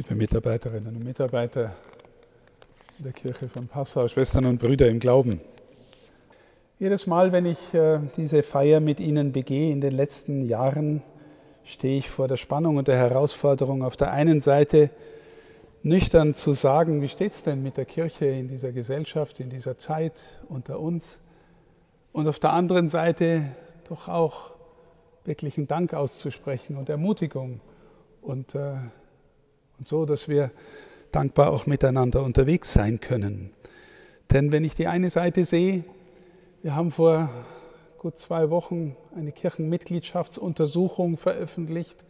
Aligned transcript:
liebe 0.00 0.14
Mitarbeiterinnen 0.14 0.96
und 0.96 1.04
Mitarbeiter 1.04 1.74
der 3.00 3.12
Kirche 3.12 3.50
von 3.50 3.68
Passau, 3.68 4.08
Schwestern 4.08 4.46
und 4.46 4.58
Brüder 4.58 4.88
im 4.88 4.98
Glauben. 4.98 5.42
Jedes 6.78 7.06
Mal, 7.06 7.32
wenn 7.32 7.44
ich 7.44 7.74
äh, 7.74 7.98
diese 8.16 8.42
Feier 8.42 8.80
mit 8.80 8.98
Ihnen 8.98 9.32
begehe 9.32 9.70
in 9.70 9.82
den 9.82 9.92
letzten 9.92 10.48
Jahren, 10.48 11.02
stehe 11.64 11.98
ich 11.98 12.08
vor 12.08 12.28
der 12.28 12.38
Spannung 12.38 12.78
und 12.78 12.88
der 12.88 12.96
Herausforderung, 12.96 13.82
auf 13.82 13.94
der 13.98 14.10
einen 14.10 14.40
Seite 14.40 14.88
nüchtern 15.82 16.34
zu 16.34 16.54
sagen, 16.54 17.02
wie 17.02 17.08
steht 17.08 17.32
es 17.32 17.42
denn 17.42 17.62
mit 17.62 17.76
der 17.76 17.84
Kirche 17.84 18.24
in 18.24 18.48
dieser 18.48 18.72
Gesellschaft, 18.72 19.38
in 19.38 19.50
dieser 19.50 19.76
Zeit 19.76 20.40
unter 20.48 20.80
uns, 20.80 21.18
und 22.12 22.26
auf 22.26 22.38
der 22.38 22.54
anderen 22.54 22.88
Seite 22.88 23.42
doch 23.86 24.08
auch 24.08 24.54
wirklichen 25.26 25.68
Dank 25.68 25.92
auszusprechen 25.92 26.78
und 26.78 26.88
Ermutigung 26.88 27.60
und 28.22 28.54
äh, 28.54 28.76
und 29.80 29.88
so, 29.88 30.04
dass 30.04 30.28
wir 30.28 30.50
dankbar 31.10 31.50
auch 31.50 31.64
miteinander 31.64 32.22
unterwegs 32.22 32.74
sein 32.74 33.00
können. 33.00 33.50
Denn 34.30 34.52
wenn 34.52 34.62
ich 34.62 34.74
die 34.74 34.86
eine 34.86 35.08
Seite 35.08 35.46
sehe, 35.46 35.84
wir 36.62 36.74
haben 36.74 36.90
vor 36.90 37.30
gut 37.96 38.18
zwei 38.18 38.50
Wochen 38.50 38.94
eine 39.16 39.32
Kirchenmitgliedschaftsuntersuchung 39.32 41.16
veröffentlicht, 41.16 42.04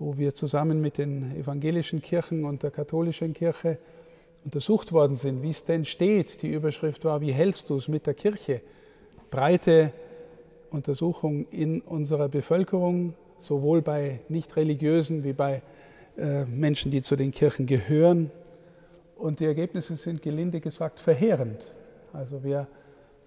wo 0.00 0.18
wir 0.18 0.34
zusammen 0.34 0.80
mit 0.80 0.98
den 0.98 1.30
evangelischen 1.36 2.02
Kirchen 2.02 2.44
und 2.44 2.64
der 2.64 2.72
katholischen 2.72 3.34
Kirche 3.34 3.78
untersucht 4.44 4.90
worden 4.90 5.16
sind, 5.16 5.42
wie 5.44 5.50
es 5.50 5.64
denn 5.64 5.84
steht. 5.84 6.42
Die 6.42 6.52
Überschrift 6.52 7.04
war, 7.04 7.20
wie 7.20 7.32
hältst 7.32 7.70
du 7.70 7.76
es 7.76 7.86
mit 7.86 8.08
der 8.08 8.14
Kirche? 8.14 8.62
Breite 9.30 9.92
Untersuchung 10.70 11.46
in 11.52 11.82
unserer 11.82 12.28
Bevölkerung, 12.28 13.14
sowohl 13.38 13.80
bei 13.80 14.18
nicht 14.28 14.56
religiösen 14.56 15.22
wie 15.22 15.34
bei 15.34 15.62
Menschen, 16.16 16.90
die 16.90 17.02
zu 17.02 17.16
den 17.16 17.30
Kirchen 17.30 17.66
gehören. 17.66 18.30
Und 19.16 19.40
die 19.40 19.44
Ergebnisse 19.44 19.96
sind 19.96 20.22
gelinde 20.22 20.60
gesagt 20.60 21.00
verheerend. 21.00 21.74
Also 22.12 22.42
wir 22.42 22.66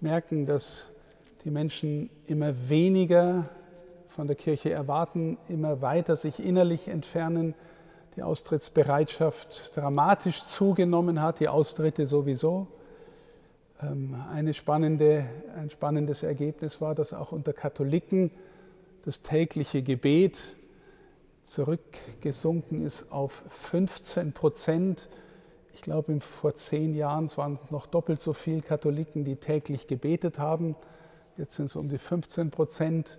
merken, 0.00 0.46
dass 0.46 0.88
die 1.44 1.50
Menschen 1.50 2.10
immer 2.26 2.68
weniger 2.68 3.48
von 4.06 4.26
der 4.26 4.36
Kirche 4.36 4.70
erwarten, 4.70 5.38
immer 5.48 5.82
weiter 5.82 6.16
sich 6.16 6.44
innerlich 6.44 6.88
entfernen, 6.88 7.54
die 8.16 8.22
Austrittsbereitschaft 8.22 9.76
dramatisch 9.76 10.42
zugenommen 10.42 11.22
hat, 11.22 11.40
die 11.40 11.48
Austritte 11.48 12.06
sowieso. 12.06 12.66
Ähm, 13.80 14.16
eine 14.32 14.52
spannende, 14.52 15.26
ein 15.56 15.70
spannendes 15.70 16.22
Ergebnis 16.22 16.80
war, 16.80 16.94
dass 16.94 17.12
auch 17.12 17.32
unter 17.32 17.52
Katholiken 17.52 18.30
das 19.04 19.22
tägliche 19.22 19.82
Gebet 19.82 20.56
zurückgesunken 21.42 22.84
ist 22.84 23.12
auf 23.12 23.44
15 23.48 24.32
Prozent. 24.32 25.08
Ich 25.72 25.82
glaube, 25.82 26.20
vor 26.20 26.54
zehn 26.54 26.94
Jahren 26.94 27.28
waren 27.36 27.58
es 27.64 27.70
noch 27.70 27.86
doppelt 27.86 28.20
so 28.20 28.32
viele 28.32 28.62
Katholiken, 28.62 29.24
die 29.24 29.36
täglich 29.36 29.86
gebetet 29.86 30.38
haben. 30.38 30.76
Jetzt 31.36 31.56
sind 31.56 31.66
es 31.66 31.76
um 31.76 31.88
die 31.88 31.98
15 31.98 32.50
Prozent. 32.50 33.18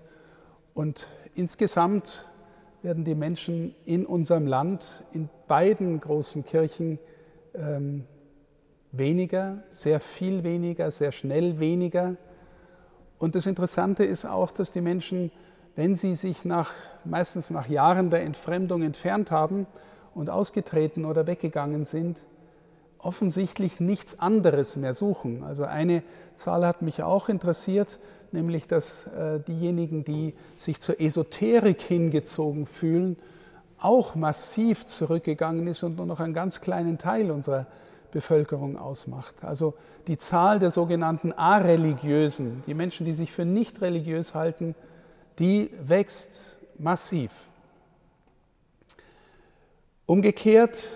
Und 0.73 1.07
insgesamt 1.35 2.25
werden 2.81 3.03
die 3.03 3.15
Menschen 3.15 3.75
in 3.85 4.05
unserem 4.05 4.47
Land, 4.47 5.03
in 5.13 5.29
beiden 5.47 5.99
großen 5.99 6.45
Kirchen, 6.45 6.99
ähm, 7.53 8.05
weniger, 8.91 9.63
sehr 9.69 9.99
viel 9.99 10.43
weniger, 10.43 10.91
sehr 10.91 11.11
schnell 11.11 11.59
weniger. 11.59 12.15
Und 13.19 13.35
das 13.35 13.45
Interessante 13.45 14.03
ist 14.03 14.25
auch, 14.25 14.51
dass 14.51 14.71
die 14.71 14.81
Menschen 14.81 15.31
wenn 15.75 15.95
sie 15.95 16.15
sich 16.15 16.45
nach, 16.45 16.71
meistens 17.05 17.49
nach 17.49 17.67
Jahren 17.67 18.09
der 18.09 18.23
Entfremdung 18.23 18.81
entfernt 18.81 19.31
haben 19.31 19.67
und 20.13 20.29
ausgetreten 20.29 21.05
oder 21.05 21.27
weggegangen 21.27 21.85
sind, 21.85 22.25
offensichtlich 22.99 23.79
nichts 23.79 24.19
anderes 24.19 24.75
mehr 24.75 24.93
suchen. 24.93 25.43
Also 25.43 25.63
eine 25.63 26.03
Zahl 26.35 26.65
hat 26.65 26.81
mich 26.81 27.01
auch 27.03 27.29
interessiert, 27.29 27.99
nämlich 28.31 28.67
dass 28.67 29.07
äh, 29.07 29.39
diejenigen, 29.39 30.03
die 30.03 30.33
sich 30.55 30.79
zur 30.81 30.99
Esoterik 30.99 31.81
hingezogen 31.81 32.65
fühlen, 32.65 33.17
auch 33.79 34.13
massiv 34.13 34.85
zurückgegangen 34.85 35.65
ist 35.67 35.83
und 35.83 35.97
nur 35.97 36.05
noch 36.05 36.19
einen 36.19 36.33
ganz 36.33 36.61
kleinen 36.61 36.97
Teil 36.97 37.31
unserer 37.31 37.65
Bevölkerung 38.11 38.77
ausmacht. 38.77 39.33
Also 39.41 39.73
die 40.07 40.17
Zahl 40.17 40.59
der 40.59 40.69
sogenannten 40.69 41.33
Areligiösen, 41.33 42.63
die 42.67 42.73
Menschen, 42.73 43.05
die 43.05 43.13
sich 43.13 43.31
für 43.31 43.45
nicht 43.45 43.81
religiös 43.81 44.35
halten, 44.35 44.75
die 45.41 45.71
wächst 45.81 46.57
massiv. 46.77 47.31
Umgekehrt, 50.05 50.87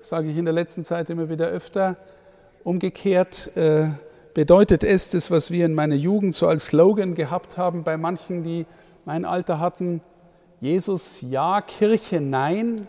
sage 0.00 0.30
ich 0.30 0.36
in 0.36 0.44
der 0.44 0.54
letzten 0.54 0.84
Zeit 0.84 1.10
immer 1.10 1.28
wieder 1.28 1.48
öfter, 1.48 1.96
umgekehrt 2.62 3.56
äh, 3.56 3.88
bedeutet 4.34 4.84
es, 4.84 5.10
das, 5.10 5.32
was 5.32 5.50
wir 5.50 5.66
in 5.66 5.74
meiner 5.74 5.96
Jugend 5.96 6.32
so 6.32 6.46
als 6.46 6.66
Slogan 6.66 7.16
gehabt 7.16 7.58
haben, 7.58 7.82
bei 7.82 7.96
manchen, 7.96 8.44
die 8.44 8.66
mein 9.04 9.24
Alter 9.24 9.58
hatten, 9.58 10.00
Jesus 10.60 11.20
ja, 11.20 11.60
Kirche 11.60 12.20
nein, 12.20 12.86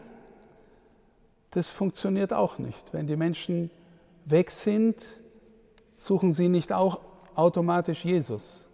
das 1.50 1.70
funktioniert 1.70 2.34
auch 2.34 2.60
nicht. 2.60 2.94
Wenn 2.94 3.08
die 3.08 3.16
Menschen 3.16 3.72
weg 4.26 4.52
sind, 4.52 5.16
suchen 5.98 6.34
sie 6.34 6.50
nicht 6.50 6.72
auch 6.72 7.00
automatisch 7.34 8.06
Jesus. 8.06 8.66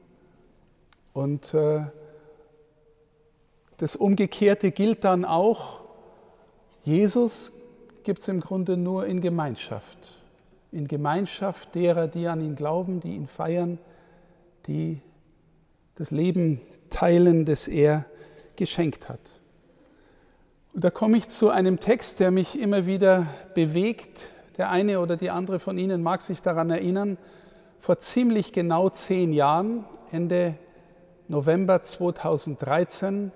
Und 1.13 1.53
äh, 1.53 1.85
das 3.77 3.95
Umgekehrte 3.95 4.71
gilt 4.71 5.03
dann 5.03 5.25
auch, 5.25 5.81
Jesus 6.83 7.51
gibt 8.03 8.19
es 8.19 8.27
im 8.27 8.39
Grunde 8.39 8.77
nur 8.77 9.05
in 9.05 9.19
Gemeinschaft. 9.19 9.97
In 10.71 10.87
Gemeinschaft 10.87 11.75
derer, 11.75 12.07
die 12.07 12.27
an 12.27 12.41
ihn 12.41 12.55
glauben, 12.55 12.99
die 12.99 13.15
ihn 13.15 13.27
feiern, 13.27 13.79
die 14.67 15.01
das 15.95 16.11
Leben 16.11 16.61
teilen, 16.89 17.45
das 17.45 17.67
er 17.67 18.05
geschenkt 18.55 19.09
hat. 19.09 19.39
Und 20.73 20.83
da 20.83 20.89
komme 20.89 21.17
ich 21.17 21.29
zu 21.29 21.49
einem 21.49 21.79
Text, 21.79 22.19
der 22.19 22.31
mich 22.31 22.59
immer 22.59 22.85
wieder 22.85 23.27
bewegt. 23.53 24.31
Der 24.57 24.69
eine 24.69 24.99
oder 24.99 25.17
die 25.17 25.29
andere 25.29 25.59
von 25.59 25.77
Ihnen 25.77 26.03
mag 26.03 26.21
sich 26.21 26.41
daran 26.41 26.69
erinnern, 26.69 27.17
vor 27.79 27.99
ziemlich 27.99 28.51
genau 28.51 28.89
zehn 28.89 29.31
Jahren, 29.33 29.85
Ende 30.11 30.55
November 31.27 31.81
2013, 31.81 33.31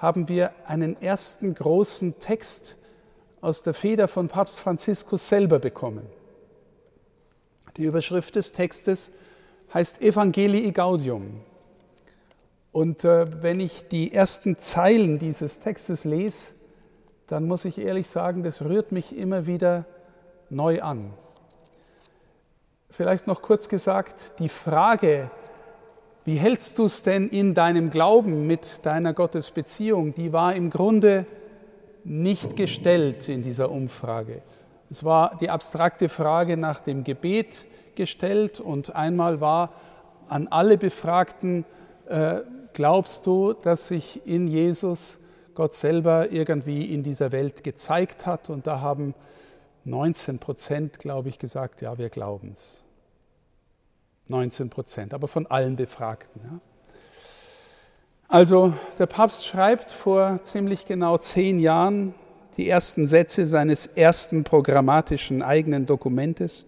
haben 0.00 0.28
wir 0.28 0.52
einen 0.66 1.00
ersten 1.02 1.54
großen 1.54 2.18
Text 2.20 2.76
aus 3.42 3.62
der 3.62 3.74
Feder 3.74 4.08
von 4.08 4.28
Papst 4.28 4.58
Franziskus 4.58 5.28
selber 5.28 5.58
bekommen. 5.58 6.06
Die 7.76 7.84
Überschrift 7.84 8.34
des 8.36 8.52
Textes 8.52 9.12
heißt 9.74 10.00
Evangelii 10.00 10.72
Gaudium. 10.72 11.42
Und 12.72 13.04
äh, 13.04 13.42
wenn 13.42 13.60
ich 13.60 13.88
die 13.88 14.14
ersten 14.14 14.56
Zeilen 14.56 15.18
dieses 15.18 15.58
Textes 15.58 16.04
lese, 16.04 16.52
dann 17.26 17.46
muss 17.46 17.66
ich 17.66 17.78
ehrlich 17.78 18.08
sagen, 18.08 18.42
das 18.42 18.62
rührt 18.62 18.92
mich 18.92 19.16
immer 19.16 19.46
wieder 19.46 19.84
neu 20.48 20.80
an. 20.80 21.12
Vielleicht 22.88 23.26
noch 23.26 23.42
kurz 23.42 23.68
gesagt, 23.68 24.32
die 24.38 24.48
Frage, 24.48 25.30
wie 26.30 26.36
hältst 26.36 26.78
du 26.78 26.84
es 26.84 27.02
denn 27.02 27.28
in 27.28 27.54
deinem 27.54 27.90
Glauben 27.90 28.46
mit 28.46 28.86
deiner 28.86 29.14
Gottesbeziehung? 29.14 30.14
Die 30.14 30.32
war 30.32 30.54
im 30.54 30.70
Grunde 30.70 31.26
nicht 32.04 32.54
gestellt 32.54 33.28
in 33.28 33.42
dieser 33.42 33.68
Umfrage. 33.68 34.40
Es 34.92 35.02
war 35.02 35.36
die 35.38 35.50
abstrakte 35.50 36.08
Frage 36.08 36.56
nach 36.56 36.78
dem 36.82 37.02
Gebet 37.02 37.64
gestellt 37.96 38.60
und 38.60 38.94
einmal 38.94 39.40
war 39.40 39.72
an 40.28 40.46
alle 40.46 40.78
Befragten, 40.78 41.64
äh, 42.08 42.42
glaubst 42.74 43.26
du, 43.26 43.52
dass 43.52 43.88
sich 43.88 44.24
in 44.24 44.46
Jesus 44.46 45.18
Gott 45.56 45.74
selber 45.74 46.30
irgendwie 46.30 46.94
in 46.94 47.02
dieser 47.02 47.32
Welt 47.32 47.64
gezeigt 47.64 48.26
hat? 48.26 48.50
Und 48.50 48.68
da 48.68 48.80
haben 48.80 49.16
19 49.82 50.38
Prozent, 50.38 51.00
glaube 51.00 51.28
ich, 51.28 51.40
gesagt, 51.40 51.82
ja, 51.82 51.98
wir 51.98 52.08
glauben 52.08 52.50
es. 52.52 52.84
19 54.30 54.70
Prozent, 54.70 55.12
aber 55.12 55.28
von 55.28 55.46
allen 55.46 55.76
Befragten. 55.76 56.40
Ja. 56.42 56.60
Also 58.28 58.72
der 58.98 59.06
Papst 59.06 59.44
schreibt 59.44 59.90
vor 59.90 60.40
ziemlich 60.44 60.86
genau 60.86 61.18
zehn 61.18 61.58
Jahren 61.58 62.14
die 62.56 62.68
ersten 62.68 63.06
Sätze 63.06 63.44
seines 63.44 63.86
ersten 63.86 64.44
programmatischen 64.44 65.42
eigenen 65.42 65.84
Dokumentes. 65.84 66.64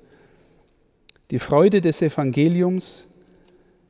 Die 1.30 1.38
Freude 1.38 1.80
des 1.80 2.02
Evangeliums 2.02 3.06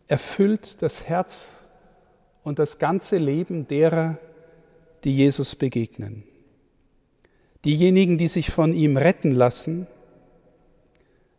erfüllt 0.06 0.82
das 0.82 1.08
Herz 1.08 1.60
und 2.42 2.58
das 2.58 2.78
ganze 2.78 3.16
Leben 3.16 3.66
derer, 3.66 4.18
die 5.04 5.16
Jesus 5.16 5.54
begegnen. 5.54 6.24
Diejenigen, 7.64 8.18
die 8.18 8.28
sich 8.28 8.50
von 8.50 8.74
ihm 8.74 8.96
retten 8.96 9.30
lassen, 9.30 9.86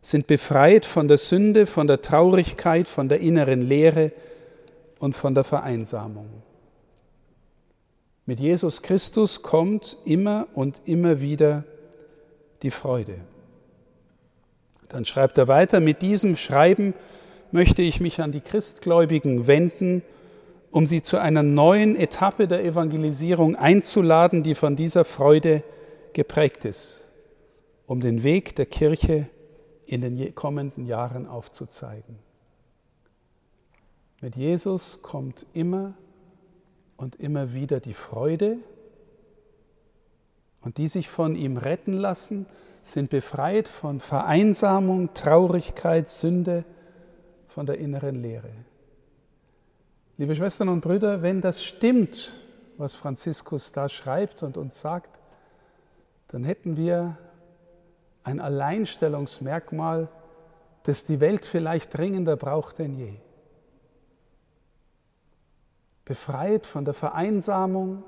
sind 0.06 0.26
befreit 0.26 0.84
von 0.84 1.08
der 1.08 1.16
Sünde, 1.16 1.66
von 1.66 1.86
der 1.86 2.02
Traurigkeit, 2.02 2.88
von 2.88 3.08
der 3.08 3.20
inneren 3.20 3.62
Leere 3.62 4.12
und 4.98 5.14
von 5.16 5.34
der 5.34 5.44
Vereinsamung. 5.44 6.28
Mit 8.26 8.38
Jesus 8.38 8.82
Christus 8.82 9.42
kommt 9.42 9.96
immer 10.04 10.46
und 10.54 10.82
immer 10.84 11.20
wieder 11.20 11.64
die 12.62 12.70
Freude. 12.70 13.16
Dann 14.90 15.06
schreibt 15.06 15.38
er 15.38 15.48
weiter, 15.48 15.80
mit 15.80 16.02
diesem 16.02 16.36
Schreiben 16.36 16.94
möchte 17.50 17.82
ich 17.82 18.00
mich 18.00 18.20
an 18.20 18.30
die 18.30 18.40
Christgläubigen 18.40 19.46
wenden, 19.46 20.02
um 20.70 20.86
sie 20.86 21.00
zu 21.00 21.18
einer 21.18 21.42
neuen 21.42 21.96
Etappe 21.96 22.46
der 22.46 22.62
Evangelisierung 22.62 23.56
einzuladen, 23.56 24.42
die 24.42 24.54
von 24.54 24.76
dieser 24.76 25.04
Freude 25.04 25.62
geprägt 26.12 26.64
ist, 26.66 27.00
um 27.86 28.00
den 28.00 28.22
Weg 28.22 28.54
der 28.56 28.66
Kirche 28.66 29.28
in 29.86 30.00
den 30.00 30.34
kommenden 30.34 30.86
Jahren 30.86 31.26
aufzuzeigen. 31.26 32.18
Mit 34.20 34.36
Jesus 34.36 35.02
kommt 35.02 35.44
immer 35.52 35.94
und 36.96 37.16
immer 37.16 37.52
wieder 37.52 37.80
die 37.80 37.94
Freude 37.94 38.58
und 40.62 40.78
die 40.78 40.88
sich 40.88 41.08
von 41.08 41.36
ihm 41.36 41.58
retten 41.58 41.92
lassen, 41.92 42.46
sind 42.82 43.10
befreit 43.10 43.68
von 43.68 44.00
Vereinsamung, 44.00 45.12
Traurigkeit, 45.14 46.08
Sünde, 46.08 46.64
von 47.48 47.66
der 47.66 47.78
inneren 47.78 48.16
Leere. 48.16 48.50
Liebe 50.16 50.34
Schwestern 50.34 50.68
und 50.68 50.80
Brüder, 50.80 51.22
wenn 51.22 51.40
das 51.40 51.64
stimmt, 51.64 52.32
was 52.78 52.94
Franziskus 52.94 53.72
da 53.72 53.88
schreibt 53.88 54.42
und 54.42 54.56
uns 54.56 54.80
sagt, 54.80 55.18
dann 56.28 56.44
hätten 56.44 56.76
wir 56.76 57.16
ein 58.24 58.40
Alleinstellungsmerkmal, 58.40 60.08
das 60.82 61.04
die 61.04 61.20
Welt 61.20 61.44
vielleicht 61.46 61.96
dringender 61.96 62.36
braucht 62.36 62.78
denn 62.78 62.94
je 62.94 63.14
befreit 66.04 66.66
von 66.66 66.84
der 66.84 66.94
Vereinsamung. 66.94 68.02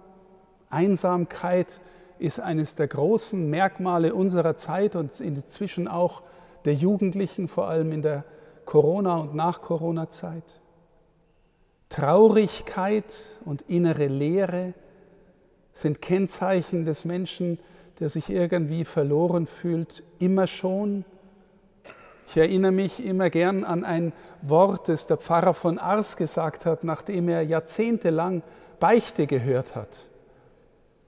Einsamkeit 0.68 1.80
ist 2.18 2.40
eines 2.40 2.74
der 2.74 2.88
großen 2.88 3.48
Merkmale 3.48 4.14
unserer 4.14 4.56
Zeit 4.56 4.96
und 4.96 5.18
inzwischen 5.20 5.88
auch 5.88 6.22
der 6.64 6.74
Jugendlichen, 6.74 7.48
vor 7.48 7.68
allem 7.68 7.92
in 7.92 8.02
der 8.02 8.24
Corona- 8.64 9.18
und 9.18 9.34
Nach-Corona-Zeit. 9.34 10.60
Traurigkeit 11.88 13.26
und 13.44 13.62
innere 13.62 14.06
Leere 14.06 14.74
sind 15.72 16.02
Kennzeichen 16.02 16.84
des 16.84 17.04
Menschen, 17.04 17.58
der 18.00 18.08
sich 18.08 18.30
irgendwie 18.30 18.84
verloren 18.84 19.46
fühlt, 19.46 20.02
immer 20.18 20.46
schon 20.46 21.04
ich 22.28 22.36
erinnere 22.36 22.72
mich 22.72 23.04
immer 23.04 23.30
gern 23.30 23.64
an 23.64 23.84
ein 23.84 24.12
Wort, 24.42 24.88
das 24.88 25.06
der 25.06 25.16
Pfarrer 25.16 25.54
von 25.54 25.78
Ars 25.78 26.16
gesagt 26.16 26.66
hat, 26.66 26.84
nachdem 26.84 27.28
er 27.28 27.42
jahrzehntelang 27.42 28.42
Beichte 28.80 29.26
gehört 29.26 29.74
hat. 29.76 30.08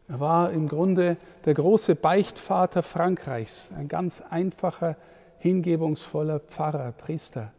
Er 0.08 0.20
war 0.20 0.52
im 0.52 0.69
Grunde 0.69 1.17
der 1.44 1.55
große 1.55 1.96
Beichtvater 1.96 2.82
Frankreichs, 2.82 3.73
ein 3.76 3.88
ganz 3.88 4.23
einfacher, 4.31 4.96
hingebungsvoller 5.38 6.40
Pfarrer, 6.40 6.93
Priester. 6.93 7.52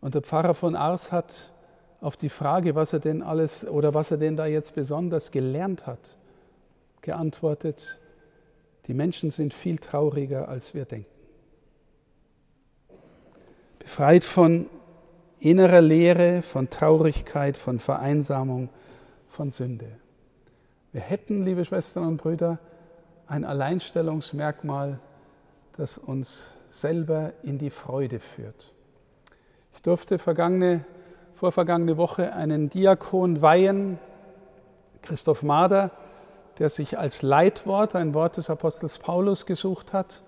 Und 0.00 0.14
der 0.14 0.22
Pfarrer 0.22 0.54
von 0.54 0.74
Ars 0.74 1.12
hat 1.12 1.50
auf 2.00 2.16
die 2.16 2.28
Frage, 2.28 2.74
was 2.74 2.92
er 2.92 3.00
denn 3.00 3.22
alles 3.22 3.66
oder 3.66 3.94
was 3.94 4.10
er 4.10 4.16
denn 4.16 4.36
da 4.36 4.46
jetzt 4.46 4.74
besonders 4.74 5.32
gelernt 5.32 5.86
hat, 5.86 6.16
geantwortet, 7.02 7.98
die 8.86 8.94
Menschen 8.94 9.30
sind 9.30 9.54
viel 9.54 9.78
trauriger, 9.78 10.48
als 10.48 10.74
wir 10.74 10.84
denken 10.84 11.14
befreit 13.84 14.24
von 14.24 14.66
innerer 15.38 15.82
Leere, 15.82 16.42
von 16.42 16.70
Traurigkeit, 16.70 17.56
von 17.56 17.78
Vereinsamung, 17.78 18.70
von 19.28 19.50
Sünde. 19.50 19.86
Wir 20.92 21.02
hätten, 21.02 21.42
liebe 21.42 21.64
Schwestern 21.64 22.06
und 22.06 22.16
Brüder, 22.16 22.58
ein 23.26 23.44
Alleinstellungsmerkmal, 23.44 24.98
das 25.76 25.98
uns 25.98 26.54
selber 26.70 27.32
in 27.42 27.58
die 27.58 27.70
Freude 27.70 28.20
führt. 28.20 28.72
Ich 29.74 29.82
durfte 29.82 30.18
vergangene, 30.18 30.84
vorvergangene 31.34 31.96
Woche 31.96 32.32
einen 32.32 32.70
Diakon 32.70 33.42
weihen, 33.42 33.98
Christoph 35.02 35.42
Mader, 35.42 35.90
der 36.58 36.70
sich 36.70 36.98
als 36.98 37.22
Leitwort, 37.22 37.94
ein 37.94 38.14
Wort 38.14 38.36
des 38.36 38.50
Apostels 38.50 38.98
Paulus 38.98 39.46
gesucht 39.46 39.92
hat. 39.92 40.22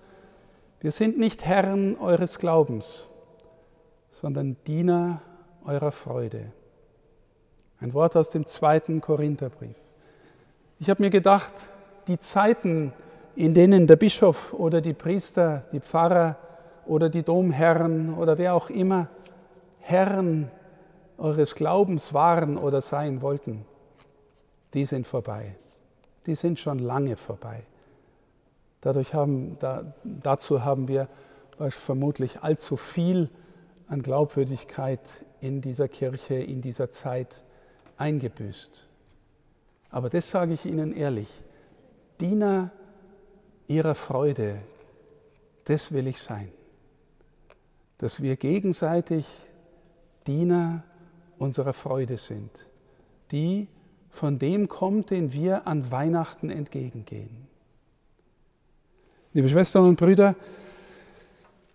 Wir 0.79 0.91
sind 0.91 1.17
nicht 1.17 1.45
Herren 1.45 1.97
eures 1.97 2.39
Glaubens, 2.39 3.07
sondern 4.11 4.57
Diener 4.65 5.21
eurer 5.65 5.91
Freude. 5.91 6.51
Ein 7.79 7.93
Wort 7.93 8.15
aus 8.15 8.29
dem 8.29 8.45
zweiten 8.45 9.01
Korintherbrief. 9.01 9.77
Ich 10.79 10.89
habe 10.89 11.03
mir 11.03 11.09
gedacht, 11.09 11.53
die 12.07 12.19
Zeiten, 12.19 12.93
in 13.35 13.53
denen 13.53 13.87
der 13.87 13.95
Bischof 13.95 14.53
oder 14.53 14.81
die 14.81 14.93
Priester, 14.93 15.63
die 15.71 15.79
Pfarrer 15.79 16.37
oder 16.85 17.09
die 17.09 17.23
Domherren 17.23 18.13
oder 18.13 18.37
wer 18.37 18.53
auch 18.53 18.69
immer 18.69 19.07
Herren 19.79 20.51
eures 21.17 21.55
Glaubens 21.55 22.13
waren 22.13 22.57
oder 22.57 22.81
sein 22.81 23.21
wollten, 23.21 23.65
die 24.73 24.85
sind 24.85 25.07
vorbei. 25.07 25.55
Die 26.27 26.35
sind 26.35 26.59
schon 26.59 26.79
lange 26.79 27.17
vorbei. 27.17 27.63
Dadurch 28.81 29.13
haben, 29.13 29.57
da, 29.59 29.93
dazu 30.03 30.63
haben 30.63 30.87
wir 30.87 31.07
vermutlich 31.69 32.43
allzu 32.43 32.77
viel 32.77 33.29
an 33.87 34.03
Glaubwürdigkeit 34.03 34.99
in 35.39 35.61
dieser 35.61 35.87
Kirche, 35.87 36.35
in 36.35 36.61
dieser 36.61 36.91
Zeit 36.91 37.43
eingebüßt. 37.97 38.87
Aber 39.89 40.09
das 40.09 40.29
sage 40.29 40.53
ich 40.53 40.65
Ihnen 40.65 40.93
ehrlich, 40.93 41.29
Diener 42.19 42.71
Ihrer 43.67 43.95
Freude, 43.95 44.59
das 45.65 45.91
will 45.91 46.07
ich 46.07 46.21
sein. 46.21 46.51
Dass 47.97 48.21
wir 48.21 48.35
gegenseitig 48.35 49.25
Diener 50.25 50.83
unserer 51.37 51.73
Freude 51.73 52.17
sind, 52.17 52.67
die 53.31 53.67
von 54.09 54.39
dem 54.39 54.67
kommt, 54.67 55.11
den 55.11 55.33
wir 55.33 55.67
an 55.67 55.91
Weihnachten 55.91 56.49
entgegengehen. 56.49 57.47
Liebe 59.33 59.49
Schwestern 59.49 59.85
und 59.85 59.99
Brüder, 59.99 60.35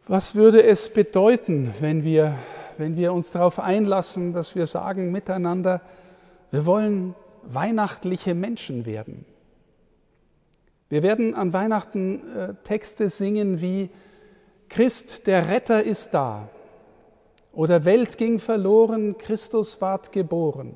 was 0.09 0.35
würde 0.35 0.63
es 0.63 0.93
bedeuten, 0.93 1.73
wenn 1.81 2.03
wir, 2.03 2.37
wenn 2.79 2.97
wir 2.97 3.13
uns 3.13 3.31
darauf 3.31 3.61
einlassen, 3.61 4.33
dass 4.33 4.57
wir 4.57 4.67
sagen 4.67 5.13
miteinander, 5.13 5.81
wir 6.51 6.67
wollen 6.67 7.15
weihnachtliche 7.45 8.35
Menschen 8.35 8.85
werden? 8.85 9.25
Wir 10.89 11.03
werden 11.03 11.35
an 11.35 11.53
Weihnachten 11.53 12.37
äh, 12.37 12.55
Texte 12.65 13.09
singen 13.09 13.61
wie 13.61 13.91
Christ, 14.69 15.27
der 15.27 15.49
Retter 15.49 15.83
ist 15.83 16.13
da 16.13 16.49
oder 17.53 17.85
Welt 17.85 18.19
ging 18.19 18.39
verloren, 18.39 19.17
Christus 19.19 19.81
ward 19.81 20.13
geboren. 20.13 20.75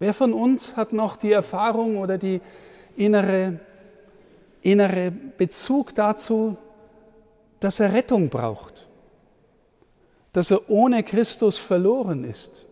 Wer 0.00 0.14
von 0.14 0.32
uns 0.32 0.76
hat 0.78 0.94
noch 0.94 1.18
die 1.18 1.30
Erfahrung 1.30 1.98
oder 1.98 2.16
die 2.16 2.40
innere, 2.96 3.60
innere 4.62 5.10
Bezug 5.10 5.94
dazu, 5.94 6.56
dass 7.60 7.80
er 7.80 7.92
Rettung 7.92 8.30
braucht, 8.30 8.88
dass 10.32 10.50
er 10.50 10.70
ohne 10.70 11.02
Christus 11.02 11.58
verloren 11.58 12.24
ist? 12.24 12.66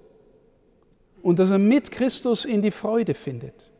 Und 1.20 1.38
dass 1.38 1.50
er 1.50 1.58
mit 1.58 1.90
Christus 1.90 2.47
in 2.47 2.62
die 2.62 2.70
Freude 2.70 3.12
findet. 3.12 3.70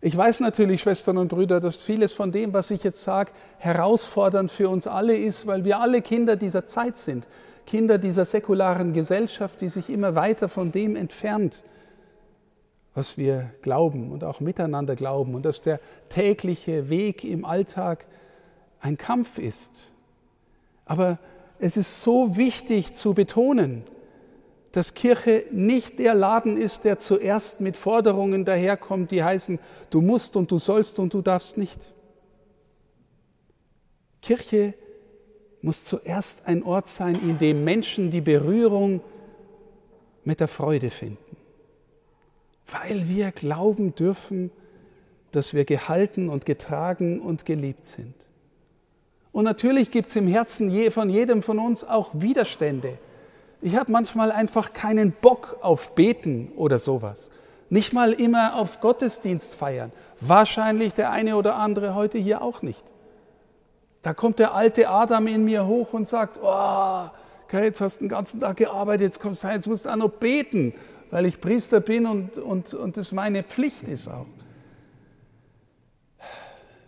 Ich 0.00 0.16
weiß 0.16 0.40
natürlich, 0.40 0.80
Schwestern 0.80 1.18
und 1.18 1.28
Brüder, 1.28 1.60
dass 1.60 1.78
vieles 1.78 2.12
von 2.12 2.32
dem, 2.32 2.54
was 2.54 2.70
ich 2.70 2.84
jetzt 2.84 3.02
sage, 3.02 3.32
herausfordernd 3.58 4.50
für 4.50 4.70
uns 4.70 4.86
alle 4.86 5.16
ist, 5.16 5.46
weil 5.46 5.64
wir 5.64 5.80
alle 5.80 6.00
Kinder 6.00 6.36
dieser 6.36 6.64
Zeit 6.64 6.96
sind, 6.96 7.28
Kinder 7.68 7.98
dieser 7.98 8.24
säkularen 8.24 8.94
Gesellschaft, 8.94 9.60
die 9.60 9.68
sich 9.68 9.90
immer 9.90 10.14
weiter 10.14 10.48
von 10.48 10.72
dem 10.72 10.96
entfernt, 10.96 11.64
was 12.94 13.18
wir 13.18 13.50
glauben 13.60 14.10
und 14.10 14.24
auch 14.24 14.40
miteinander 14.40 14.96
glauben 14.96 15.34
und 15.34 15.44
dass 15.44 15.60
der 15.60 15.78
tägliche 16.08 16.88
Weg 16.88 17.24
im 17.24 17.44
Alltag 17.44 18.06
ein 18.80 18.96
Kampf 18.96 19.36
ist. 19.36 19.92
Aber 20.86 21.18
es 21.58 21.76
ist 21.76 22.00
so 22.00 22.38
wichtig 22.38 22.94
zu 22.94 23.12
betonen, 23.12 23.82
dass 24.72 24.94
Kirche 24.94 25.44
nicht 25.50 25.98
der 25.98 26.14
Laden 26.14 26.56
ist, 26.56 26.84
der 26.84 26.98
zuerst 26.98 27.60
mit 27.60 27.76
Forderungen 27.76 28.46
daherkommt, 28.46 29.10
die 29.10 29.22
heißen, 29.22 29.58
du 29.90 30.00
musst 30.00 30.36
und 30.36 30.50
du 30.50 30.56
sollst 30.56 30.98
und 30.98 31.12
du 31.12 31.20
darfst 31.20 31.58
nicht. 31.58 31.92
Kirche 34.22 34.72
muss 35.62 35.84
zuerst 35.84 36.46
ein 36.46 36.62
Ort 36.62 36.88
sein, 36.88 37.14
in 37.14 37.38
dem 37.38 37.64
Menschen 37.64 38.10
die 38.10 38.20
Berührung 38.20 39.00
mit 40.24 40.40
der 40.40 40.48
Freude 40.48 40.90
finden 40.90 41.28
weil 42.70 43.08
wir 43.08 43.32
glauben 43.32 43.94
dürfen, 43.94 44.50
dass 45.30 45.54
wir 45.54 45.64
gehalten 45.64 46.28
und 46.28 46.46
getragen 46.46 47.20
und 47.20 47.44
geliebt 47.44 47.86
sind. 47.86 48.14
Und 49.32 49.44
natürlich 49.44 49.90
gibt 49.90 50.08
es 50.08 50.16
im 50.16 50.26
Herzen 50.26 50.70
von 50.90 51.10
jedem 51.10 51.42
von 51.42 51.58
uns 51.58 51.84
auch 51.84 52.10
Widerstände. 52.14 52.98
Ich 53.60 53.76
habe 53.76 53.92
manchmal 53.92 54.32
einfach 54.32 54.72
keinen 54.72 55.12
Bock 55.12 55.58
auf 55.60 55.94
Beten 55.94 56.52
oder 56.56 56.78
sowas. 56.78 57.30
Nicht 57.70 57.92
mal 57.92 58.12
immer 58.12 58.56
auf 58.56 58.80
Gottesdienst 58.80 59.54
feiern. 59.54 59.92
Wahrscheinlich 60.20 60.94
der 60.94 61.10
eine 61.10 61.36
oder 61.36 61.56
andere 61.56 61.94
heute 61.94 62.16
hier 62.18 62.40
auch 62.40 62.62
nicht. 62.62 62.84
Da 64.02 64.14
kommt 64.14 64.38
der 64.38 64.54
alte 64.54 64.88
Adam 64.88 65.26
in 65.26 65.44
mir 65.44 65.66
hoch 65.66 65.92
und 65.92 66.06
sagt, 66.06 66.38
oh, 66.42 67.08
okay, 67.44 67.64
jetzt 67.64 67.80
hast 67.80 67.96
du 67.96 68.04
den 68.04 68.08
ganzen 68.08 68.40
Tag 68.40 68.58
gearbeitet, 68.58 69.02
jetzt 69.02 69.20
kommst 69.20 69.42
du 69.42 69.48
jetzt 69.48 69.66
musst 69.66 69.86
du 69.86 69.90
auch 69.90 69.96
noch 69.96 70.10
beten, 70.10 70.74
weil 71.10 71.26
ich 71.26 71.40
Priester 71.40 71.80
bin 71.80 72.06
und, 72.06 72.38
und, 72.38 72.74
und 72.74 72.96
das 72.96 73.12
meine 73.12 73.42
Pflicht 73.42 73.84
ist 73.84 74.08
auch. 74.08 74.26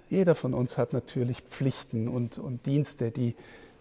Jeder 0.09 0.35
von 0.35 0.55
uns 0.55 0.77
hat 0.77 0.93
natürlich 0.93 1.41
Pflichten 1.43 2.09
und, 2.09 2.37
und 2.39 2.67
Dienste, 2.67 3.11
die, 3.11 3.37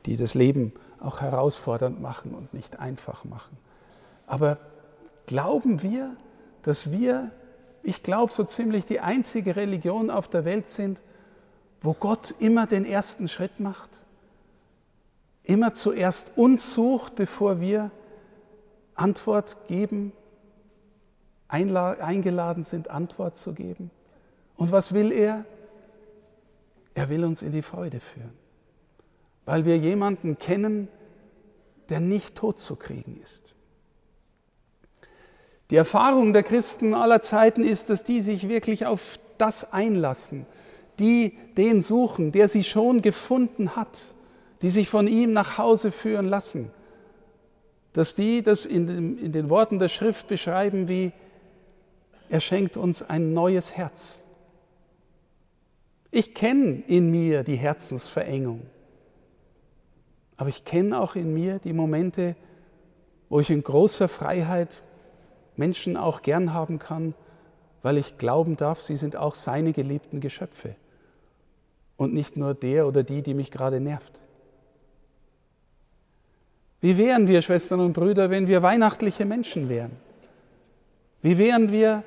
die 0.05 0.15
das 0.15 0.35
Leben 0.35 0.73
auch 0.99 1.21
herausfordernd 1.21 1.99
machen 2.01 2.33
und 2.33 2.53
nicht 2.53 2.79
einfach 2.79 3.25
machen. 3.25 3.57
Aber 4.27 4.57
glauben 5.25 5.81
wir, 5.81 6.15
dass 6.61 6.91
wir, 6.91 7.31
ich 7.81 8.03
glaube, 8.03 8.31
so 8.31 8.43
ziemlich 8.43 8.85
die 8.85 8.99
einzige 8.99 9.55
Religion 9.55 10.09
auf 10.09 10.27
der 10.27 10.45
Welt 10.45 10.69
sind, 10.69 11.01
wo 11.81 11.93
Gott 11.93 12.33
immer 12.39 12.67
den 12.67 12.85
ersten 12.85 13.29
Schritt 13.29 13.59
macht? 13.59 14.01
Immer 15.43 15.73
zuerst 15.73 16.37
uns 16.37 16.73
sucht, 16.73 17.15
bevor 17.15 17.59
wir 17.59 17.91
Antwort 18.95 19.57
geben, 19.67 20.11
eingeladen 21.47 22.63
sind, 22.63 22.89
Antwort 22.89 23.37
zu 23.37 23.53
geben. 23.53 23.89
Und 24.57 24.71
was 24.71 24.93
will 24.93 25.11
er? 25.11 25.45
Er 26.93 27.09
will 27.09 27.23
uns 27.23 27.41
in 27.41 27.51
die 27.51 27.61
Freude 27.61 27.99
führen, 27.99 28.33
weil 29.45 29.65
wir 29.65 29.77
jemanden 29.77 30.37
kennen, 30.37 30.89
der 31.87 31.99
nicht 31.99 32.35
tot 32.35 32.59
zu 32.59 32.75
kriegen 32.75 33.19
ist. 33.21 33.55
Die 35.69 35.75
Erfahrung 35.75 36.33
der 36.33 36.43
Christen 36.43 36.93
aller 36.93 37.21
Zeiten 37.21 37.63
ist, 37.63 37.89
dass 37.89 38.03
die 38.03 38.21
sich 38.21 38.49
wirklich 38.49 38.85
auf 38.85 39.19
das 39.37 39.71
einlassen, 39.71 40.45
die 40.99 41.37
den 41.57 41.81
suchen, 41.81 42.31
der 42.31 42.47
sie 42.47 42.63
schon 42.63 43.01
gefunden 43.01 43.75
hat, 43.75 44.13
die 44.61 44.69
sich 44.69 44.89
von 44.89 45.07
ihm 45.07 45.33
nach 45.33 45.57
Hause 45.57 45.91
führen 45.91 46.27
lassen, 46.27 46.71
dass 47.93 48.15
die 48.15 48.43
das 48.43 48.65
in 48.65 48.87
den, 48.87 49.17
in 49.17 49.31
den 49.31 49.49
Worten 49.49 49.79
der 49.79 49.89
Schrift 49.89 50.27
beschreiben 50.27 50.87
wie, 50.87 51.11
er 52.29 52.41
schenkt 52.41 52.77
uns 52.77 53.01
ein 53.01 53.33
neues 53.33 53.75
Herz. 53.75 54.23
Ich 56.11 56.35
kenne 56.35 56.83
in 56.87 57.09
mir 57.09 57.43
die 57.43 57.55
Herzensverengung, 57.55 58.61
aber 60.37 60.49
ich 60.49 60.65
kenne 60.65 60.99
auch 60.99 61.15
in 61.15 61.33
mir 61.33 61.59
die 61.59 61.73
Momente, 61.73 62.35
wo 63.29 63.39
ich 63.39 63.49
in 63.49 63.63
großer 63.63 64.07
Freiheit 64.07 64.81
Menschen 65.55 65.97
auch 65.97 66.21
gern 66.21 66.53
haben 66.53 66.79
kann, 66.79 67.13
weil 67.81 67.97
ich 67.97 68.17
glauben 68.17 68.57
darf, 68.57 68.81
sie 68.81 68.95
sind 68.95 69.15
auch 69.15 69.35
seine 69.35 69.73
geliebten 69.73 70.19
Geschöpfe 70.19 70.75
und 71.99 72.13
nicht 72.13 72.37
nur 72.37 72.53
der 72.53 72.87
oder 72.87 73.03
die, 73.03 73.21
die 73.21 73.33
mich 73.33 73.51
gerade 73.51 73.81
nervt. 73.81 74.13
Wie 76.79 76.97
wären 76.97 77.27
wir, 77.27 77.41
Schwestern 77.41 77.81
und 77.81 77.91
Brüder, 77.91 78.29
wenn 78.29 78.47
wir 78.47 78.63
weihnachtliche 78.63 79.25
Menschen 79.25 79.67
wären? 79.67 79.91
Wie 81.21 81.37
wären 81.37 81.73
wir 81.73 82.03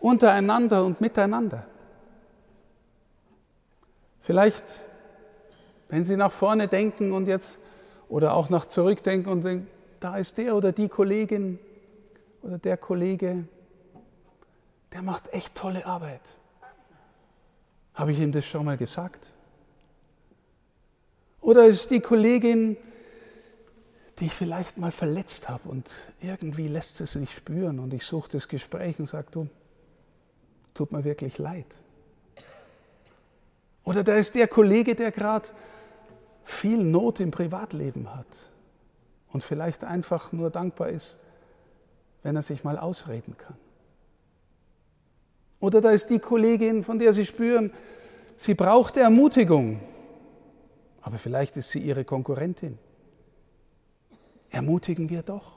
untereinander 0.00 0.82
und 0.82 1.02
miteinander? 1.02 1.66
Vielleicht, 4.22 4.64
wenn 5.90 6.06
Sie 6.06 6.16
nach 6.16 6.32
vorne 6.32 6.66
denken 6.66 7.12
und 7.12 7.28
jetzt 7.28 7.58
oder 8.08 8.32
auch 8.32 8.48
nach 8.48 8.64
zurückdenken 8.64 9.30
und 9.30 9.44
denken, 9.44 9.66
da 10.00 10.16
ist 10.16 10.38
der 10.38 10.56
oder 10.56 10.72
die 10.72 10.88
Kollegin 10.88 11.58
oder 12.40 12.56
der 12.56 12.78
Kollege, 12.78 13.44
der 14.94 15.02
macht 15.02 15.34
echt 15.34 15.54
tolle 15.54 15.84
Arbeit. 15.84 16.22
Habe 17.94 18.12
ich 18.12 18.18
ihm 18.18 18.32
das 18.32 18.44
schon 18.44 18.64
mal 18.64 18.76
gesagt? 18.76 19.30
Oder 21.40 21.66
ist 21.66 21.90
die 21.90 22.00
Kollegin, 22.00 22.76
die 24.18 24.26
ich 24.26 24.32
vielleicht 24.32 24.78
mal 24.78 24.92
verletzt 24.92 25.48
habe 25.48 25.68
und 25.68 25.90
irgendwie 26.20 26.68
lässt 26.68 27.00
es 27.00 27.14
nicht 27.16 27.32
spüren 27.32 27.78
und 27.78 27.92
ich 27.92 28.04
suche 28.04 28.30
das 28.30 28.48
Gespräch 28.48 28.98
und 28.98 29.06
sage, 29.06 29.26
du, 29.30 29.48
tut 30.72 30.92
mir 30.92 31.04
wirklich 31.04 31.38
leid. 31.38 31.78
Oder 33.84 34.02
da 34.02 34.14
ist 34.16 34.34
der 34.34 34.48
Kollege, 34.48 34.94
der 34.94 35.10
gerade 35.10 35.48
viel 36.44 36.82
Not 36.82 37.20
im 37.20 37.30
Privatleben 37.30 38.14
hat 38.14 38.26
und 39.32 39.44
vielleicht 39.44 39.84
einfach 39.84 40.32
nur 40.32 40.50
dankbar 40.50 40.88
ist, 40.88 41.18
wenn 42.22 42.36
er 42.36 42.42
sich 42.42 42.64
mal 42.64 42.78
ausreden 42.78 43.36
kann. 43.36 43.56
Oder 45.64 45.80
da 45.80 45.92
ist 45.92 46.10
die 46.10 46.18
Kollegin, 46.18 46.82
von 46.82 46.98
der 46.98 47.14
Sie 47.14 47.24
spüren, 47.24 47.72
sie 48.36 48.52
braucht 48.52 48.98
Ermutigung, 48.98 49.80
aber 51.00 51.16
vielleicht 51.16 51.56
ist 51.56 51.70
sie 51.70 51.78
Ihre 51.78 52.04
Konkurrentin. 52.04 52.78
Ermutigen 54.50 55.08
wir 55.08 55.22
doch. 55.22 55.56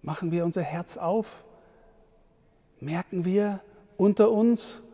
Machen 0.00 0.30
wir 0.30 0.44
unser 0.44 0.62
Herz 0.62 0.96
auf. 0.96 1.44
Merken 2.78 3.24
wir 3.24 3.58
unter 3.96 4.30
uns 4.30 4.84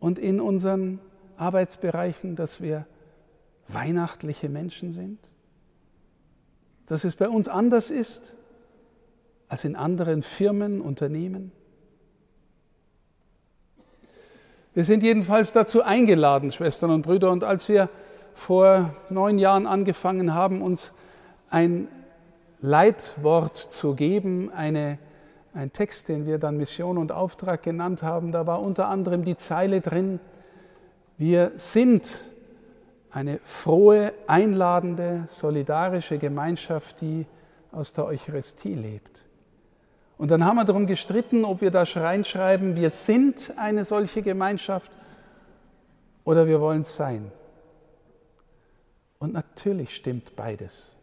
und 0.00 0.18
in 0.18 0.40
unseren 0.40 0.98
Arbeitsbereichen, 1.36 2.34
dass 2.34 2.60
wir 2.60 2.84
weihnachtliche 3.68 4.48
Menschen 4.48 4.90
sind? 4.90 5.20
Dass 6.86 7.04
es 7.04 7.14
bei 7.14 7.28
uns 7.28 7.46
anders 7.46 7.92
ist 7.92 8.34
als 9.46 9.64
in 9.64 9.76
anderen 9.76 10.22
Firmen, 10.22 10.80
Unternehmen? 10.80 11.52
Wir 14.80 14.86
sind 14.86 15.02
jedenfalls 15.02 15.52
dazu 15.52 15.82
eingeladen, 15.82 16.52
Schwestern 16.52 16.90
und 16.90 17.02
Brüder, 17.02 17.30
und 17.30 17.44
als 17.44 17.68
wir 17.68 17.90
vor 18.32 18.94
neun 19.10 19.38
Jahren 19.38 19.66
angefangen 19.66 20.32
haben, 20.32 20.62
uns 20.62 20.94
ein 21.50 21.86
Leitwort 22.62 23.58
zu 23.58 23.94
geben, 23.94 24.50
eine, 24.50 24.98
ein 25.52 25.70
Text, 25.70 26.08
den 26.08 26.24
wir 26.24 26.38
dann 26.38 26.56
Mission 26.56 26.96
und 26.96 27.12
Auftrag 27.12 27.62
genannt 27.62 28.02
haben, 28.02 28.32
da 28.32 28.46
war 28.46 28.62
unter 28.62 28.88
anderem 28.88 29.22
die 29.22 29.36
Zeile 29.36 29.82
drin, 29.82 30.18
wir 31.18 31.52
sind 31.56 32.18
eine 33.10 33.38
frohe, 33.44 34.14
einladende, 34.26 35.24
solidarische 35.28 36.16
Gemeinschaft, 36.16 37.02
die 37.02 37.26
aus 37.70 37.92
der 37.92 38.06
Eucharistie 38.06 38.76
lebt. 38.76 39.26
Und 40.20 40.30
dann 40.30 40.44
haben 40.44 40.56
wir 40.56 40.66
darum 40.66 40.86
gestritten, 40.86 41.46
ob 41.46 41.62
wir 41.62 41.70
da 41.70 41.82
reinschreiben, 41.82 42.76
wir 42.76 42.90
sind 42.90 43.54
eine 43.56 43.84
solche 43.84 44.20
Gemeinschaft 44.20 44.92
oder 46.24 46.46
wir 46.46 46.60
wollen 46.60 46.82
es 46.82 46.94
sein. 46.94 47.32
Und 49.18 49.32
natürlich 49.32 49.96
stimmt 49.96 50.36
beides. 50.36 50.94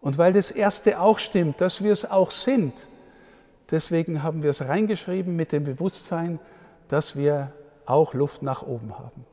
Und 0.00 0.18
weil 0.18 0.32
das 0.32 0.50
Erste 0.50 0.98
auch 0.98 1.20
stimmt, 1.20 1.60
dass 1.60 1.80
wir 1.80 1.92
es 1.92 2.10
auch 2.10 2.32
sind, 2.32 2.88
deswegen 3.70 4.24
haben 4.24 4.42
wir 4.42 4.50
es 4.50 4.62
reingeschrieben 4.62 5.36
mit 5.36 5.52
dem 5.52 5.62
Bewusstsein, 5.62 6.40
dass 6.88 7.14
wir 7.14 7.52
auch 7.84 8.14
Luft 8.14 8.42
nach 8.42 8.62
oben 8.62 8.98
haben. 8.98 9.24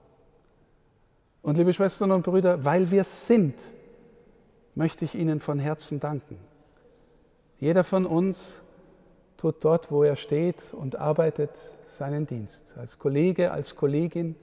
Und 1.42 1.58
liebe 1.58 1.74
Schwestern 1.74 2.12
und 2.12 2.22
Brüder, 2.22 2.64
weil 2.64 2.92
wir 2.92 3.02
es 3.02 3.26
sind, 3.26 3.56
möchte 4.76 5.06
ich 5.06 5.16
Ihnen 5.16 5.40
von 5.40 5.58
Herzen 5.58 6.00
danken. 6.00 6.53
Jeder 7.64 7.86
von 7.86 8.06
uns 8.06 8.62
tut 9.38 9.64
dort, 9.64 9.90
wo 9.90 10.04
er 10.04 10.18
steht 10.18 10.74
und 10.74 10.98
arbeitet, 10.98 11.52
seinen 11.88 12.28
Dienst. 12.28 12.76
Als 12.78 13.00
Kollege, 13.00 13.54
als 13.54 13.78
Kollegin. 13.78 14.36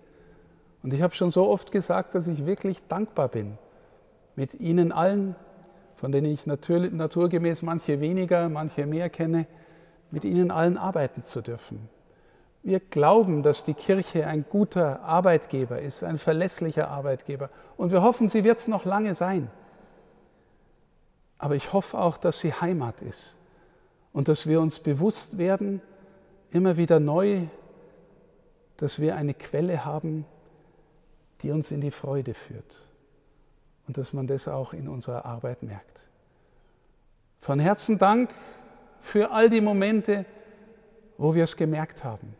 Und 0.83 0.95
ich 0.95 1.03
habe 1.03 1.15
schon 1.15 1.31
so 1.31 1.47
oft 1.51 1.71
gesagt, 1.71 2.15
dass 2.15 2.29
ich 2.29 2.47
wirklich 2.47 2.83
dankbar 2.89 3.29
bin, 3.29 3.59
mit 4.37 4.55
Ihnen 4.55 4.91
allen, 4.91 5.37
von 5.97 6.13
denen 6.13 6.33
ich 6.33 6.47
natürlich, 6.47 6.93
naturgemäß 6.93 7.61
manche 7.61 8.01
weniger, 8.01 8.49
manche 8.49 8.87
mehr 8.87 9.11
kenne, 9.11 9.45
mit 10.11 10.25
Ihnen 10.25 10.51
allen 10.51 10.79
arbeiten 10.79 11.23
zu 11.23 11.43
dürfen. 11.43 11.91
Wir 12.63 12.81
glauben, 12.81 13.43
dass 13.43 13.65
die 13.65 13.75
Kirche 13.75 14.27
ein 14.27 14.47
guter 14.49 15.03
Arbeitgeber 15.03 15.79
ist, 15.79 16.05
ein 16.05 16.17
verlässlicher 16.17 16.89
Arbeitgeber. 16.89 17.51
Und 17.77 17.93
wir 17.93 18.01
hoffen, 18.01 18.31
sie 18.31 18.45
wird 18.45 18.61
es 18.61 18.67
noch 18.67 18.87
lange 18.87 19.15
sein. 19.15 19.51
Aber 21.41 21.57
ich 21.57 21.73
hoffe 21.73 21.99
auch, 21.99 22.19
dass 22.19 22.41
sie 22.41 22.53
Heimat 22.53 23.01
ist 23.01 23.39
und 24.13 24.29
dass 24.29 24.47
wir 24.47 24.61
uns 24.61 24.79
bewusst 24.79 25.39
werden, 25.39 25.81
immer 26.53 26.77
wieder 26.77 27.01
neu, 27.01 27.47
dass 28.77 29.01
wir 29.01 29.17
eine 29.17 29.33
Quelle 29.33 29.87
haben, 29.87 30.27
die 31.41 31.51
uns 31.51 31.71
in 31.71 31.81
die 31.81 31.91
Freude 31.91 32.35
führt 32.35 32.87
und 33.87 33.97
dass 33.97 34.13
man 34.13 34.27
das 34.27 34.49
auch 34.49 34.75
in 34.75 34.87
unserer 34.87 35.25
Arbeit 35.25 35.63
merkt. 35.63 36.05
Von 37.41 37.59
Herzen 37.59 37.99
Dank 37.99 38.29
für 39.01 39.31
all 39.31 39.49
die 39.49 39.63
Momente, 39.63 40.27
wo 41.17 41.35
wir 41.35 41.45
es 41.45 41.57
gemerkt 41.57 42.05
haben. 42.05 42.35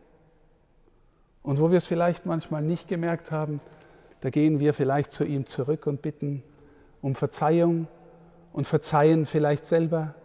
Und 1.41 1.59
wo 1.59 1.71
wir 1.71 1.79
es 1.79 1.87
vielleicht 1.87 2.27
manchmal 2.27 2.61
nicht 2.61 2.87
gemerkt 2.87 3.31
haben, 3.31 3.61
da 4.19 4.29
gehen 4.29 4.59
wir 4.59 4.75
vielleicht 4.75 5.11
zu 5.11 5.23
ihm 5.23 5.47
zurück 5.47 5.87
und 5.87 6.03
bitten 6.03 6.43
um 7.01 7.15
Verzeihung 7.15 7.87
und 8.53 8.67
verzeihen 8.67 9.25
vielleicht 9.25 9.65
selber 9.65 10.15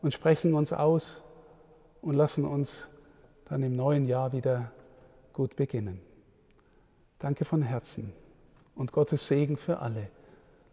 und 0.00 0.12
sprechen 0.12 0.54
uns 0.54 0.72
aus 0.72 1.22
und 2.00 2.14
lassen 2.14 2.44
uns 2.44 2.88
dann 3.44 3.62
im 3.62 3.76
neuen 3.76 4.06
Jahr 4.06 4.32
wieder 4.32 4.72
gut 5.32 5.56
beginnen. 5.56 6.00
Danke 7.18 7.44
von 7.44 7.62
Herzen 7.62 8.12
und 8.74 8.92
Gottes 8.92 9.28
Segen 9.28 9.56
für 9.56 9.78
alle. 9.78 10.08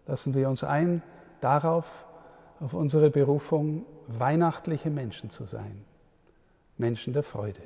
Lassen 0.08 0.34
wir 0.34 0.50
uns 0.50 0.64
ein 0.64 1.04
darauf, 1.42 2.08
auf 2.60 2.74
unsere 2.74 3.10
Berufung, 3.10 3.86
weihnachtliche 4.08 4.90
Menschen 4.90 5.30
zu 5.30 5.46
sein. 5.46 5.86
Menschen 6.78 7.14
der 7.14 7.24
Freude. 7.24 7.62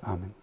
Amen. 0.00 0.41